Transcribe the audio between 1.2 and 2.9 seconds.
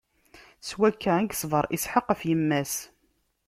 i yeṣber Isḥaq ɣef yemma-s.